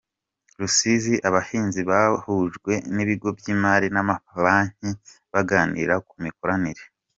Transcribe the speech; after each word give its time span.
Rusizi 0.59 1.15
Abahinzi 1.27 1.81
bahujwe 1.89 2.73
n’ibigo 2.95 3.27
by’imari 3.37 3.87
n’amabanki 3.95 4.89
baganira 5.33 5.95
ku 6.07 6.15
mikoranire 6.25 6.83